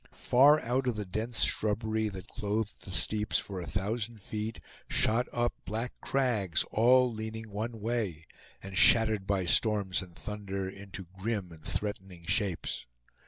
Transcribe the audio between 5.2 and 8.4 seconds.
up black crags, all leaning one way,